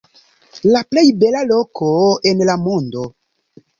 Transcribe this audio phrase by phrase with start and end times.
[0.75, 1.91] La plej bela loko
[2.31, 3.05] en la mondo.